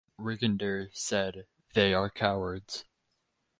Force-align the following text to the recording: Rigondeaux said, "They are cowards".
Rigondeaux 0.17 0.87
said, 0.93 1.45
"They 1.75 1.93
are 1.93 2.09
cowards". 2.09 2.85